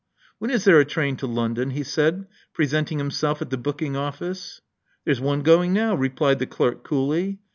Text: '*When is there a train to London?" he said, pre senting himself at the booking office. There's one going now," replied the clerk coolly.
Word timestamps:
'*When 0.39 0.49
is 0.49 0.63
there 0.63 0.79
a 0.79 0.83
train 0.83 1.15
to 1.17 1.27
London?" 1.27 1.69
he 1.69 1.83
said, 1.83 2.25
pre 2.53 2.65
senting 2.65 2.97
himself 2.97 3.39
at 3.39 3.51
the 3.51 3.55
booking 3.57 3.95
office. 3.95 4.59
There's 5.05 5.21
one 5.21 5.43
going 5.43 5.73
now," 5.73 5.93
replied 5.93 6.39
the 6.39 6.47
clerk 6.47 6.83
coolly. 6.83 7.37